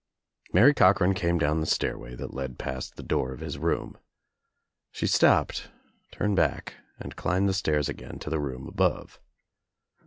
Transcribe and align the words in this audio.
Mary 0.51 0.73
Cochran 0.73 1.13
came 1.13 1.37
down 1.37 1.59
the 1.59 1.67
stairway 1.67 2.15
that 2.15 2.33
led 2.33 2.57
past 2.57 2.95
the 2.95 3.03
door 3.03 3.33
of 3.33 3.39
his 3.39 3.59
room.' 3.59 3.99
She 4.95 5.05
stopped, 5.05 5.69
turned 6.11 6.35
back 6.35 6.73
and 6.99 7.15
climbed 7.15 7.47
the 7.47 7.53
stairs 7.53 7.87
again 7.87 8.17
to 8.21 8.31
the 8.31 8.39
room 8.39 8.67
above. 8.67 9.19